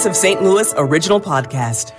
Voice 0.00 0.06
of 0.06 0.16
St. 0.16 0.42
Louis 0.42 0.72
original 0.78 1.20
podcast. 1.20 1.92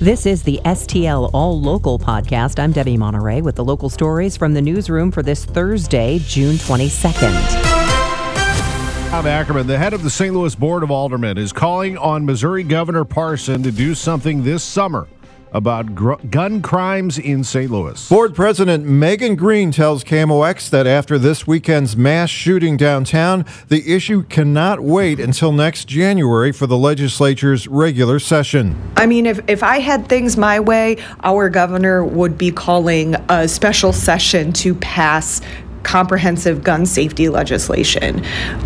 This 0.00 0.26
is 0.26 0.42
the 0.42 0.58
STL 0.64 1.30
All 1.32 1.60
Local 1.60 1.96
podcast. 1.96 2.58
I'm 2.58 2.72
Debbie 2.72 2.96
Monteleone 2.96 3.42
with 3.42 3.54
the 3.54 3.64
local 3.64 3.88
stories 3.88 4.36
from 4.36 4.52
the 4.52 4.60
newsroom 4.60 5.12
for 5.12 5.22
this 5.22 5.44
Thursday, 5.44 6.18
June 6.18 6.56
22nd. 6.56 7.32
Tom 9.10 9.26
Ackerman, 9.28 9.68
the 9.68 9.78
head 9.78 9.94
of 9.94 10.02
the 10.02 10.10
St. 10.10 10.34
Louis 10.34 10.56
Board 10.56 10.82
of 10.82 10.90
Aldermen, 10.90 11.38
is 11.38 11.52
calling 11.52 11.96
on 11.98 12.26
Missouri 12.26 12.64
Governor 12.64 13.04
Parson 13.04 13.62
to 13.62 13.70
do 13.70 13.94
something 13.94 14.42
this 14.42 14.64
summer 14.64 15.06
about 15.52 15.94
gr- 15.94 16.14
gun 16.30 16.62
crimes 16.62 17.18
in 17.18 17.44
St. 17.44 17.70
Louis. 17.70 18.08
Board 18.08 18.34
President 18.34 18.84
Megan 18.84 19.36
Green 19.36 19.70
tells 19.70 20.04
KMOX 20.04 20.70
that 20.70 20.86
after 20.86 21.18
this 21.18 21.46
weekend's 21.46 21.96
mass 21.96 22.30
shooting 22.30 22.76
downtown, 22.76 23.44
the 23.68 23.94
issue 23.94 24.22
cannot 24.24 24.80
wait 24.80 25.20
until 25.20 25.52
next 25.52 25.86
January 25.86 26.52
for 26.52 26.66
the 26.66 26.76
legislature's 26.76 27.66
regular 27.68 28.18
session. 28.18 28.76
I 28.96 29.06
mean, 29.06 29.26
if, 29.26 29.40
if 29.48 29.62
I 29.62 29.78
had 29.78 30.08
things 30.08 30.36
my 30.36 30.60
way, 30.60 30.96
our 31.22 31.48
governor 31.48 32.04
would 32.04 32.36
be 32.36 32.50
calling 32.50 33.14
a 33.28 33.48
special 33.48 33.92
session 33.92 34.52
to 34.54 34.74
pass 34.74 35.40
comprehensive 35.86 36.64
gun 36.64 36.84
safety 36.84 37.28
legislation. 37.28 38.18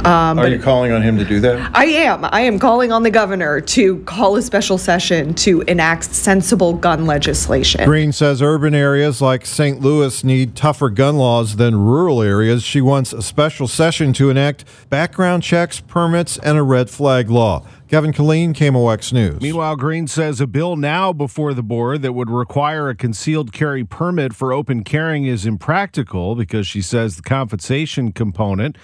Um, 0.06 0.38
Are 0.38 0.48
you 0.48 0.58
calling 0.58 0.90
on 0.90 1.02
him 1.02 1.18
to 1.18 1.24
do 1.24 1.38
that? 1.40 1.70
I 1.74 1.84
am. 1.84 2.24
I 2.24 2.40
am 2.40 2.58
calling 2.58 2.92
on 2.92 3.02
the 3.02 3.10
governor 3.10 3.60
to 3.60 3.98
call 4.04 4.36
a 4.36 4.42
special 4.42 4.78
session 4.78 5.34
to 5.34 5.60
enact 5.62 6.04
sensible 6.04 6.72
gun 6.72 7.04
legislation. 7.04 7.84
Green 7.84 8.10
says 8.12 8.40
urban 8.40 8.74
areas 8.74 9.20
like 9.20 9.44
St. 9.44 9.80
Louis 9.80 10.24
need 10.24 10.56
tougher 10.56 10.88
gun 10.88 11.18
laws 11.18 11.56
than 11.56 11.76
rural 11.76 12.22
areas. 12.22 12.62
She 12.62 12.80
wants 12.80 13.12
a 13.12 13.20
special 13.20 13.68
session 13.68 14.14
to 14.14 14.30
enact 14.30 14.64
background 14.88 15.42
checks, 15.42 15.78
permits, 15.78 16.38
and 16.38 16.56
a 16.56 16.62
red 16.62 16.88
flag 16.88 17.28
law. 17.28 17.66
Kevin 17.90 18.12
Killeen, 18.12 18.54
KMOX 18.54 19.12
News. 19.12 19.40
Meanwhile, 19.40 19.74
Green 19.74 20.06
says 20.06 20.40
a 20.40 20.46
bill 20.46 20.76
now 20.76 21.12
before 21.12 21.52
the 21.52 21.62
board 21.64 22.02
that 22.02 22.12
would 22.12 22.30
require 22.30 22.88
a 22.88 22.94
concealed 22.94 23.52
carry 23.52 23.82
permit 23.82 24.32
for 24.32 24.52
open 24.52 24.84
carrying 24.84 25.24
is 25.24 25.44
impractical 25.44 26.36
because 26.36 26.68
she 26.68 26.82
says 26.82 27.16
the 27.16 27.22
compensation 27.22 28.12
component 28.12 28.78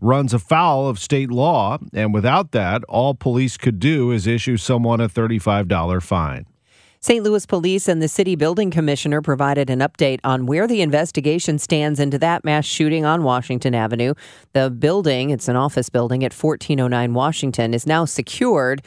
runs 0.00 0.32
afoul 0.32 0.86
of 0.86 1.00
state 1.00 1.32
law. 1.32 1.76
And 1.92 2.14
without 2.14 2.52
that, 2.52 2.84
all 2.84 3.16
police 3.16 3.56
could 3.56 3.80
do 3.80 4.12
is 4.12 4.28
issue 4.28 4.56
someone 4.56 5.00
a 5.00 5.08
$35 5.08 6.00
fine. 6.00 6.46
St. 7.04 7.24
Louis 7.24 7.44
Police 7.46 7.88
and 7.88 8.00
the 8.00 8.06
City 8.06 8.36
Building 8.36 8.70
Commissioner 8.70 9.20
provided 9.20 9.68
an 9.70 9.80
update 9.80 10.20
on 10.22 10.46
where 10.46 10.68
the 10.68 10.82
investigation 10.82 11.58
stands 11.58 11.98
into 11.98 12.16
that 12.20 12.44
mass 12.44 12.64
shooting 12.64 13.04
on 13.04 13.24
Washington 13.24 13.74
Avenue. 13.74 14.14
The 14.52 14.70
building, 14.70 15.30
it's 15.30 15.48
an 15.48 15.56
office 15.56 15.88
building 15.88 16.22
at 16.22 16.32
1409 16.32 17.12
Washington, 17.12 17.74
is 17.74 17.88
now 17.88 18.04
secured 18.04 18.82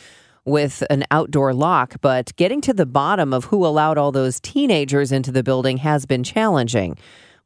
with 0.46 0.82
an 0.90 1.04
outdoor 1.12 1.54
lock, 1.54 1.96
but 2.00 2.34
getting 2.38 2.62
to 2.62 2.74
the 2.74 2.86
bottom 2.86 3.34
of 3.34 3.44
who 3.46 3.66
allowed 3.66 3.98
all 3.98 4.14
those 4.14 4.40
teenagers 4.40 5.12
into 5.12 5.34
the 5.34 5.44
building 5.44 5.80
has 5.80 6.06
been 6.06 6.24
challenging. 6.24 6.98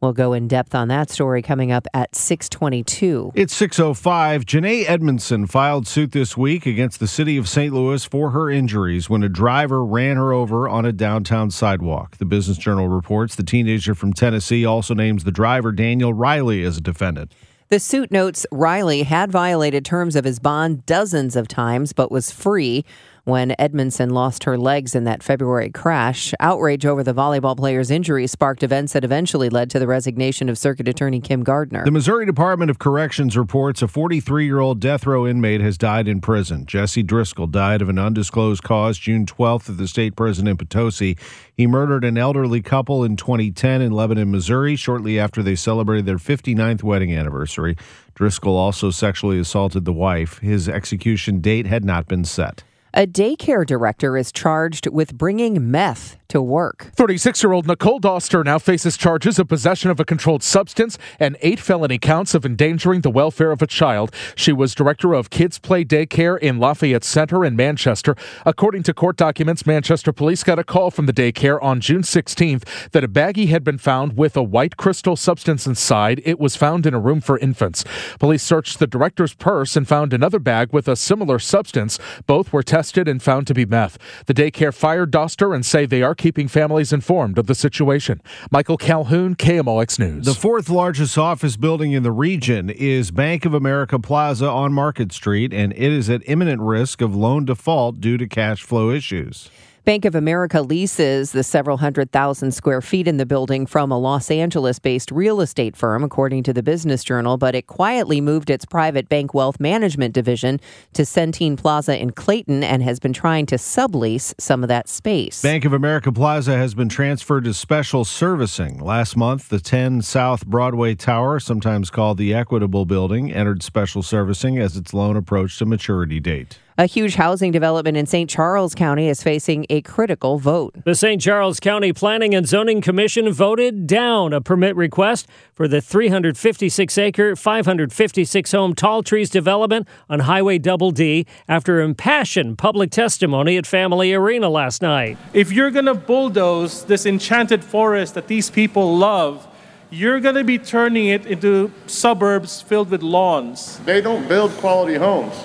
We'll 0.02 0.14
go 0.14 0.32
in 0.32 0.48
depth 0.48 0.74
on 0.74 0.88
that 0.88 1.10
story 1.10 1.42
coming 1.42 1.74
up 1.74 1.86
at 1.94 2.16
622. 2.16 3.34
It's 3.36 3.54
605. 3.54 4.46
Janae 4.46 4.90
Edmondson 4.90 5.46
filed 5.46 5.88
suit 5.88 6.14
this 6.14 6.38
week 6.38 6.66
against 6.66 7.02
the 7.02 7.08
city 7.08 7.36
of 7.36 7.50
St. 7.50 7.74
Louis 7.74 8.06
for 8.06 8.30
her 8.30 8.50
injuries 8.50 9.10
when 9.10 9.24
a 9.24 9.30
driver 9.30 9.84
ran 9.84 10.16
her 10.16 10.32
over 10.32 10.70
on 10.70 10.86
a 10.86 10.94
downtown 10.94 11.52
sidewalk. 11.52 12.16
The 12.16 12.24
Business 12.24 12.58
Journal 12.58 12.88
reports 12.88 13.36
the 13.36 13.44
teenager 13.44 13.94
from 13.94 14.14
Tennessee 14.14 14.64
also 14.64 14.94
names 14.94 15.26
the 15.26 15.34
driver 15.34 15.74
Daniel 15.74 16.14
Riley 16.14 16.64
as 16.64 16.78
a 16.78 16.82
defendant. 16.82 17.34
The 17.68 17.80
suit 17.80 18.10
notes 18.10 18.48
Riley 18.54 19.04
had 19.04 19.34
violated 19.34 19.84
terms 19.84 20.16
of 20.16 20.24
his 20.24 20.40
bond 20.40 20.86
dozens 20.86 21.36
of 21.36 21.50
times 21.50 21.92
but 21.92 22.10
was 22.10 22.32
free 22.32 22.86
when 23.24 23.56
Edmondson 23.60 24.10
lost 24.10 24.44
her 24.44 24.58
legs 24.58 24.96
in 24.96 25.04
that 25.04 25.24
February 25.24 25.70
crash. 25.70 26.34
Outrage 26.40 26.86
over 26.86 27.04
the 27.04 27.14
volleyball 27.14 27.58
player's 27.58 27.92
injury 27.92 28.28
sparked 28.28 28.64
events 28.64 28.94
that 28.94 29.04
eventually 29.04 29.50
led 29.50 29.70
to 29.70 29.80
the 29.80 29.88
resignation 29.88 30.50
of 30.50 30.58
Circuit 30.58 30.88
Attorney 30.88 31.22
Kim 31.22 31.44
Gardner. 31.44 31.84
The 31.84 31.92
Missouri 31.92 32.26
Department 32.26 32.72
of 32.72 32.80
Corrections 32.80 33.38
reports 33.38 33.82
a 33.82 33.88
43 33.88 34.46
year 34.46 34.60
old 34.60 34.80
death 34.80 35.06
row 35.06 35.28
inmate 35.28 35.62
has 35.62 35.78
died 35.78 36.08
in 36.08 36.22
prison. 36.22 36.66
Jesse 36.66 37.04
Driscoll 37.04 37.48
died 37.48 37.82
of 37.82 37.90
an 37.90 38.00
undisclosed 38.00 38.64
cause 38.64 38.98
June 38.98 39.26
12th 39.26 39.70
at 39.70 39.78
the 39.78 39.88
state 39.88 40.16
prison 40.16 40.48
in 40.48 40.58
Potosi. 40.58 41.18
He 41.54 41.68
murdered 41.68 42.04
an 42.04 42.18
elderly 42.18 42.62
couple 42.62 43.04
in 43.04 43.16
2010 43.16 43.82
in 43.82 43.92
Lebanon, 43.92 44.32
Missouri, 44.32 44.76
shortly 44.76 45.20
after 45.20 45.44
they 45.44 45.56
celebrated 45.56 46.06
their 46.06 46.18
59th 46.18 46.84
wedding 46.84 47.14
anniversary. 47.14 47.76
Driscoll 48.16 48.58
also 48.58 48.92
sexually 48.92 49.40
assaulted 49.40 49.86
the 49.86 49.94
wife. 49.94 50.40
His 50.40 50.68
execution 50.68 51.40
date 51.40 51.68
had 51.68 51.86
not 51.86 52.08
been 52.08 52.26
set. 52.26 52.64
A 52.94 53.06
daycare 53.06 53.66
director 53.66 54.18
is 54.18 54.32
charged 54.32 54.88
with 54.88 55.16
bringing 55.16 55.70
meth 55.70 56.18
to 56.30 56.42
work. 56.42 56.92
36 56.94 57.44
year 57.44 57.52
old 57.52 57.68
Nicole 57.68 58.00
Doster 58.00 58.46
now 58.46 58.60
faces 58.60 58.96
charges 58.96 59.40
of 59.40 59.48
possession 59.48 59.90
of 59.90 60.00
a 60.00 60.06
controlled 60.06 60.44
substance 60.44 60.98
and 61.20 61.36
eight 61.42 61.60
felony 61.60 61.98
counts 61.98 62.34
of 62.36 62.46
endangering 62.46 63.02
the 63.02 63.10
welfare 63.10 63.52
of 63.52 63.62
a 63.62 63.68
child. 63.68 64.14
She 64.36 64.54
was 64.54 64.76
director 64.76 65.14
of 65.14 65.32
Kids 65.32 65.58
Play 65.58 65.84
Daycare 65.84 66.38
in 66.38 66.60
Lafayette 66.60 67.04
Center 67.04 67.44
in 67.44 67.56
Manchester. 67.56 68.16
According 68.46 68.84
to 68.84 68.94
court 68.94 69.18
documents, 69.18 69.66
Manchester 69.66 70.14
police 70.14 70.44
got 70.44 70.60
a 70.60 70.64
call 70.64 70.92
from 70.92 71.08
the 71.08 71.14
daycare 71.14 71.62
on 71.64 71.82
June 71.82 72.04
16th 72.04 72.92
that 72.92 73.04
a 73.04 73.08
baggie 73.08 73.50
had 73.50 73.64
been 73.64 73.80
found 73.80 74.16
with 74.16 74.38
a 74.38 74.44
white 74.44 74.78
crystal 74.78 75.16
substance 75.16 75.66
inside. 75.66 76.22
It 76.24 76.40
was 76.40 76.56
found 76.56 76.86
in 76.86 76.94
a 76.94 77.00
room 77.00 77.22
for 77.22 77.40
infants. 77.40 77.84
Police 78.20 78.44
searched 78.44 78.78
the 78.78 78.88
director's 78.88 79.34
purse 79.34 79.76
and 79.76 79.88
found 79.88 80.14
another 80.14 80.40
bag 80.40 80.72
with 80.72 80.88
a 80.88 80.96
similar 80.96 81.40
substance. 81.40 81.98
Both 82.28 82.54
were 82.54 82.62
tested 82.64 83.08
and 83.08 83.22
found 83.22 83.48
to 83.48 83.56
be 83.56 83.66
meth. 83.66 83.98
The 84.28 84.36
daycare 84.36 84.74
fired 84.74 85.12
Doster 85.12 85.56
and 85.56 85.66
say 85.66 85.88
they 85.88 86.04
are 86.04 86.16
keeping 86.20 86.48
families 86.48 86.94
informed 86.94 87.40
of 87.40 87.48
the 87.48 87.56
situation. 87.56 88.22
Michael 88.52 88.78
Calhoun, 88.78 89.36
KMOX 89.36 89.98
News. 89.98 90.26
The 90.26 90.36
fourth 90.36 90.70
largest 90.70 91.18
office 91.18 91.58
building 91.58 91.94
in 91.94 92.04
the 92.04 92.12
region 92.12 92.70
is 92.70 93.10
Bank 93.10 93.46
of 93.46 93.56
America 93.56 93.98
Plaza 93.98 94.48
on 94.48 94.72
Market 94.72 95.12
Street, 95.12 95.52
and 95.52 95.74
it 95.74 95.82
is 95.82 96.10
at 96.10 96.22
imminent 96.28 96.62
risk 96.62 97.02
of 97.02 97.16
loan 97.16 97.46
default 97.46 98.00
due 98.00 98.18
to 98.18 98.28
cash 98.28 98.62
flow 98.62 98.92
issues. 98.92 99.50
Bank 99.90 100.06
of 100.06 100.14
America 100.14 100.62
leases 100.62 101.32
the 101.32 101.42
several 101.42 101.78
hundred 101.78 102.12
thousand 102.12 102.52
square 102.52 102.80
feet 102.80 103.08
in 103.08 103.18
the 103.18 103.26
building 103.26 103.66
from 103.66 103.92
a 103.92 103.98
Los 103.98 104.30
Angeles 104.30 104.78
based 104.78 105.10
real 105.10 105.42
estate 105.42 105.76
firm, 105.76 106.04
according 106.04 106.44
to 106.44 106.54
the 106.54 106.62
Business 106.62 107.04
Journal, 107.04 107.38
but 107.38 107.56
it 107.56 107.66
quietly 107.66 108.22
moved 108.22 108.52
its 108.52 108.66
private 108.66 109.10
bank 109.10 109.34
wealth 109.34 109.60
management 109.60 110.14
division 110.14 110.60
to 110.94 111.02
Centene 111.02 111.58
Plaza 111.58 112.00
in 112.00 112.12
Clayton 112.12 112.64
and 112.64 112.84
has 112.84 113.00
been 113.00 113.14
trying 113.14 113.48
to 113.48 113.56
sublease 113.56 114.40
some 114.40 114.62
of 114.64 114.68
that 114.68 114.88
space. 114.88 115.42
Bank 115.42 115.66
of 115.66 115.74
America 115.74 116.12
Plaza 116.12 116.56
has 116.56 116.76
been 116.76 116.88
transferred 116.88 117.46
to 117.46 117.54
special 117.56 118.06
servicing. 118.06 118.78
Last 118.78 119.18
month, 119.18 119.50
the 119.50 119.60
10 119.60 120.04
South 120.04 120.46
Broadway 120.46 120.94
Tower, 120.94 121.40
sometimes 121.40 121.90
called 121.90 122.20
the 122.20 122.32
Equitable 122.32 122.86
Building, 122.86 123.34
entered 123.34 123.64
special 123.64 124.04
servicing 124.04 124.60
as 124.60 124.78
its 124.78 124.94
loan 124.94 125.18
approached 125.18 125.60
a 125.64 125.66
maturity 125.66 126.20
date. 126.20 126.60
A 126.80 126.86
huge 126.86 127.16
housing 127.16 127.52
development 127.52 127.98
in 127.98 128.06
St. 128.06 128.30
Charles 128.30 128.74
County 128.74 129.10
is 129.10 129.22
facing 129.22 129.66
a 129.70 129.82
critical 129.82 130.40
vote. 130.40 130.74
The 130.86 130.96
St. 130.96 131.22
Charles 131.22 131.60
County 131.60 131.92
Planning 131.92 132.34
and 132.34 132.48
Zoning 132.48 132.80
Commission 132.80 133.30
voted 133.34 133.86
down 133.86 134.32
a 134.32 134.40
permit 134.40 134.78
request 134.78 135.28
for 135.54 135.68
the 135.68 135.82
356 135.82 136.98
acre, 136.98 137.36
556 137.36 138.52
home 138.54 138.76
tall 138.76 139.04
trees 139.04 139.30
development 139.30 139.90
on 140.10 140.22
Highway 140.22 140.58
Double 140.58 140.92
D 140.92 141.26
after 141.50 141.82
impassioned 141.82 142.58
public 142.58 142.92
testimony 142.92 143.58
at 143.58 143.68
Family 143.68 144.14
Arena 144.14 144.48
last 144.48 144.82
night. 144.82 145.18
If 145.34 145.52
you're 145.52 145.72
going 145.72 145.84
to 145.84 145.96
bulldoze 145.96 146.86
this 146.86 147.06
enchanted 147.06 147.62
forest 147.62 148.14
that 148.14 148.30
these 148.30 148.50
people 148.50 148.96
love, 148.96 149.46
you're 149.90 150.22
going 150.22 150.36
to 150.36 150.46
be 150.46 150.58
turning 150.58 151.08
it 151.08 151.26
into 151.26 151.74
suburbs 151.88 152.62
filled 152.62 152.90
with 152.90 153.04
lawns. 153.04 153.80
They 153.80 154.00
don't 154.00 154.30
build 154.30 154.52
quality 154.52 154.96
homes. 154.96 155.36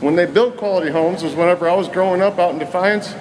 When 0.00 0.16
they 0.16 0.24
built 0.24 0.56
quality 0.56 0.90
homes 0.90 1.22
was 1.22 1.34
whenever 1.34 1.68
I 1.68 1.74
was 1.74 1.88
growing 1.88 2.22
up 2.22 2.38
out 2.38 2.52
in 2.52 2.58
Defiance, 2.58 3.14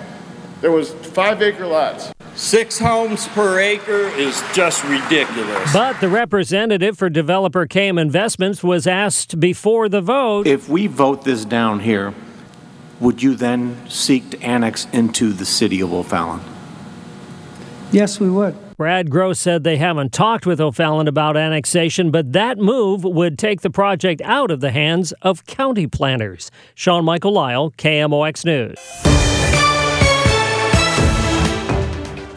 there 0.62 0.72
was 0.72 0.92
five 0.94 1.42
acre 1.42 1.68
lots. 1.68 2.14
Six 2.36 2.80
homes 2.80 3.28
per 3.30 3.60
acre 3.60 4.08
is 4.18 4.42
just 4.54 4.86
ridiculous. 4.86 5.74
But 5.74 6.00
the 6.00 6.08
representative 6.08 6.98
for 6.98 7.10
developer 7.10 7.68
KM 7.68 8.00
Investments 8.00 8.64
was 8.64 8.88
asked 8.88 9.42
before 9.42 9.90
the 9.90 10.00
vote 10.00 10.48
If 10.48 10.70
we 10.70 10.88
vote 10.88 11.26
this 11.26 11.44
down 11.44 11.82
here, 11.82 12.14
would 13.02 13.22
you 13.22 13.36
then 13.36 13.78
seek 13.90 14.30
to 14.30 14.42
annex 14.42 14.88
into 14.94 15.34
the 15.34 15.46
city 15.46 15.82
of 15.82 15.92
O'Fallon? 15.92 16.40
Yes, 17.92 18.22
we 18.22 18.30
would. 18.30 18.56
Brad 18.80 19.10
Gross 19.10 19.42
said 19.42 19.66
they 19.66 19.76
haven't 19.76 20.14
talked 20.14 20.46
with 20.46 20.62
O'Fallon 20.62 21.10
about 21.10 21.36
annexation, 21.36 22.12
but 22.12 22.32
that 22.32 22.58
move 22.58 23.04
would 23.04 23.38
take 23.38 23.60
the 23.60 23.70
project 23.70 24.22
out 24.24 24.52
of 24.52 24.62
the 24.62 24.72
hands 24.72 25.12
of 25.22 25.46
county 25.46 25.86
planners. 25.86 26.50
Sean 26.76 27.04
Michael 27.04 27.34
Lyle, 27.34 27.72
KMOX 27.72 28.46
News. 28.46 28.80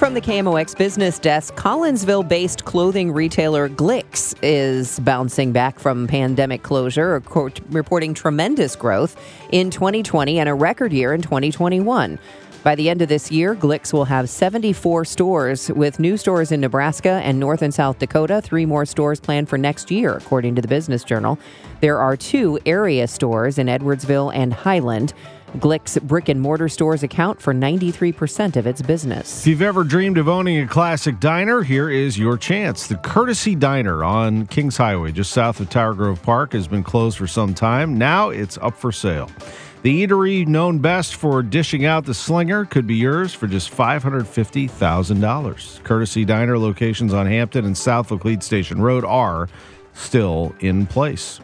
From 0.00 0.14
the 0.14 0.20
KMOX 0.20 0.76
business 0.76 1.20
desk, 1.20 1.54
Collinsville 1.54 2.28
based 2.28 2.64
clothing 2.64 3.12
retailer 3.12 3.68
Glik's 3.68 4.34
is 4.42 4.98
bouncing 4.98 5.52
back 5.52 5.78
from 5.78 6.08
pandemic 6.08 6.64
closure, 6.64 7.22
reporting 7.70 8.14
tremendous 8.14 8.74
growth 8.74 9.16
in 9.52 9.70
2020 9.70 10.40
and 10.40 10.48
a 10.48 10.54
record 10.54 10.92
year 10.92 11.14
in 11.14 11.22
2021. 11.22 12.18
By 12.62 12.76
the 12.76 12.88
end 12.88 13.02
of 13.02 13.08
this 13.08 13.32
year, 13.32 13.56
Glik's 13.56 13.92
will 13.92 14.04
have 14.04 14.30
74 14.30 15.04
stores, 15.04 15.68
with 15.72 15.98
new 15.98 16.16
stores 16.16 16.52
in 16.52 16.60
Nebraska 16.60 17.20
and 17.24 17.40
North 17.40 17.60
and 17.60 17.74
South 17.74 17.98
Dakota. 17.98 18.40
Three 18.40 18.66
more 18.66 18.86
stores 18.86 19.18
planned 19.18 19.48
for 19.48 19.58
next 19.58 19.90
year, 19.90 20.14
according 20.14 20.54
to 20.54 20.62
the 20.62 20.68
Business 20.68 21.02
Journal. 21.02 21.40
There 21.80 21.98
are 21.98 22.16
two 22.16 22.60
area 22.64 23.08
stores 23.08 23.58
in 23.58 23.66
Edwardsville 23.66 24.32
and 24.32 24.52
Highland. 24.52 25.12
Glik's 25.58 25.98
brick 25.98 26.28
and 26.28 26.40
mortar 26.40 26.68
stores 26.68 27.02
account 27.02 27.42
for 27.42 27.52
93% 27.52 28.56
of 28.56 28.66
its 28.66 28.80
business. 28.80 29.40
If 29.40 29.48
you've 29.48 29.62
ever 29.62 29.82
dreamed 29.82 30.16
of 30.16 30.28
owning 30.28 30.60
a 30.60 30.66
classic 30.66 31.18
diner, 31.18 31.62
here 31.62 31.90
is 31.90 32.16
your 32.16 32.38
chance. 32.38 32.86
The 32.86 32.96
Courtesy 32.96 33.56
Diner 33.56 34.04
on 34.04 34.46
Kingshighway, 34.46 35.12
just 35.12 35.32
south 35.32 35.58
of 35.60 35.68
Tower 35.68 35.94
Grove 35.94 36.22
Park, 36.22 36.52
has 36.52 36.68
been 36.68 36.84
closed 36.84 37.18
for 37.18 37.26
some 37.26 37.54
time. 37.54 37.98
Now 37.98 38.30
it's 38.30 38.56
up 38.58 38.76
for 38.76 38.92
sale. 38.92 39.28
The 39.82 40.06
eatery 40.06 40.46
known 40.46 40.78
best 40.78 41.16
for 41.16 41.42
dishing 41.42 41.84
out 41.84 42.04
the 42.04 42.14
slinger 42.14 42.64
could 42.64 42.86
be 42.86 42.94
yours 42.94 43.34
for 43.34 43.48
just 43.48 43.72
$550,000. 43.72 45.82
Courtesy 45.82 46.24
Diner 46.24 46.56
locations 46.56 47.12
on 47.12 47.26
Hampton 47.26 47.64
and 47.64 47.76
South 47.76 48.10
Laclede 48.10 48.44
Station 48.44 48.80
Road 48.80 49.04
are 49.04 49.48
still 49.92 50.54
in 50.60 50.86
place. 50.86 51.40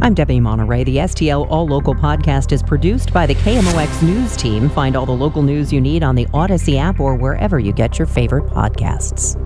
I'm 0.00 0.14
Debbie 0.14 0.38
Monteleone. 0.38 0.84
The 0.84 0.98
STL 0.98 1.50
All 1.50 1.66
Local 1.66 1.96
podcast 1.96 2.52
is 2.52 2.62
produced 2.62 3.12
by 3.12 3.26
the 3.26 3.34
KMOX 3.34 4.00
News 4.00 4.36
team. 4.36 4.68
Find 4.68 4.94
all 4.94 5.06
the 5.06 5.10
local 5.10 5.42
news 5.42 5.72
you 5.72 5.80
need 5.80 6.04
on 6.04 6.14
the 6.14 6.26
Audacy 6.26 6.78
app 6.78 7.00
or 7.00 7.16
wherever 7.16 7.58
you 7.58 7.72
get 7.72 7.98
your 7.98 8.06
favorite 8.06 8.44
podcasts. 8.44 9.42